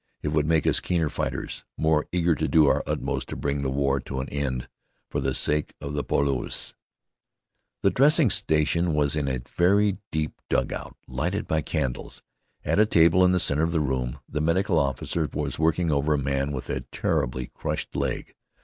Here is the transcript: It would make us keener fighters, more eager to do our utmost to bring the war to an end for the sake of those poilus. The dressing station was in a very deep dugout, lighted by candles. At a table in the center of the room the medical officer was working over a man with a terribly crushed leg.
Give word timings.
It 0.23 0.29
would 0.29 0.47
make 0.47 0.65
us 0.65 0.79
keener 0.79 1.09
fighters, 1.11 1.63
more 1.77 2.07
eager 2.11 2.33
to 2.33 2.47
do 2.47 2.65
our 2.65 2.81
utmost 2.87 3.29
to 3.29 3.35
bring 3.35 3.61
the 3.61 3.69
war 3.69 3.99
to 3.99 4.19
an 4.19 4.27
end 4.29 4.67
for 5.11 5.19
the 5.21 5.35
sake 5.35 5.75
of 5.79 5.93
those 5.93 6.05
poilus. 6.05 6.73
The 7.83 7.91
dressing 7.91 8.31
station 8.31 8.95
was 8.95 9.15
in 9.15 9.27
a 9.27 9.41
very 9.55 9.99
deep 10.11 10.41
dugout, 10.49 10.97
lighted 11.07 11.45
by 11.47 11.61
candles. 11.61 12.23
At 12.65 12.79
a 12.79 12.87
table 12.87 13.23
in 13.23 13.31
the 13.31 13.39
center 13.39 13.61
of 13.61 13.73
the 13.73 13.79
room 13.79 14.17
the 14.27 14.41
medical 14.41 14.79
officer 14.79 15.29
was 15.31 15.59
working 15.59 15.91
over 15.91 16.15
a 16.15 16.17
man 16.17 16.51
with 16.51 16.71
a 16.71 16.81
terribly 16.91 17.51
crushed 17.53 17.95
leg. 17.95 18.33